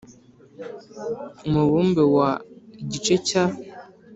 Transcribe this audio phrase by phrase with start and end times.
[1.47, 2.29] Umubumbe wa
[2.81, 3.43] igice cya